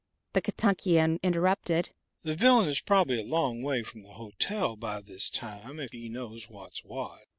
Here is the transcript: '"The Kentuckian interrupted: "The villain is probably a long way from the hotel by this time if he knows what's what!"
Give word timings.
'"The 0.33 0.41
Kentuckian 0.41 1.19
interrupted: 1.21 1.91
"The 2.23 2.33
villain 2.35 2.67
is 2.67 2.81
probably 2.81 3.19
a 3.19 3.23
long 3.23 3.61
way 3.61 3.83
from 3.83 4.01
the 4.01 4.13
hotel 4.13 4.75
by 4.75 4.99
this 4.99 5.29
time 5.29 5.79
if 5.79 5.91
he 5.91 6.09
knows 6.09 6.49
what's 6.49 6.83
what!" 6.83 7.21